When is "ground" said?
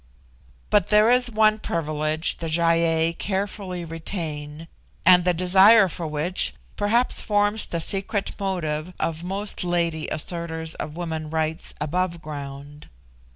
12.19-12.89